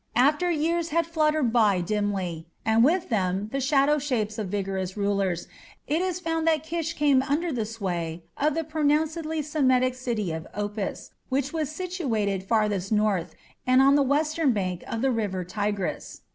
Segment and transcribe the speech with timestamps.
[0.15, 5.47] After years have fluttered past dimly, and with them the shadow shapes of vigorous rulers,
[5.85, 10.47] it is found that Kish came under the sway of the pronouncedly Semitic city of
[10.55, 13.35] Opis, which was situated "farthest north"
[13.67, 16.21] and on the western bank of the river Tigris.